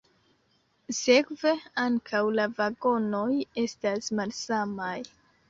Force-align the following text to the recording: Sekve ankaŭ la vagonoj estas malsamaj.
Sekve 0.99 1.53
ankaŭ 1.83 2.21
la 2.39 2.47
vagonoj 2.63 3.29
estas 3.67 4.11
malsamaj. 4.23 4.99